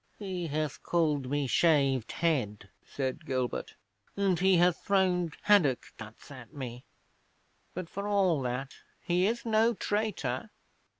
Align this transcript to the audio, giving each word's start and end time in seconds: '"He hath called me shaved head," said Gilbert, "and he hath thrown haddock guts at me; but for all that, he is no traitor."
'"He 0.17 0.47
hath 0.47 0.81
called 0.81 1.29
me 1.29 1.45
shaved 1.45 2.11
head," 2.13 2.67
said 2.83 3.23
Gilbert, 3.23 3.75
"and 4.17 4.39
he 4.39 4.57
hath 4.57 4.83
thrown 4.83 5.29
haddock 5.43 5.85
guts 5.97 6.31
at 6.31 6.51
me; 6.51 6.85
but 7.75 7.87
for 7.87 8.07
all 8.07 8.41
that, 8.41 8.73
he 8.99 9.27
is 9.27 9.45
no 9.45 9.75
traitor." 9.75 10.49